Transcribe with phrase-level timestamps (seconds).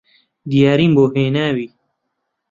[0.49, 1.67] دیاریم بۆ هێناوی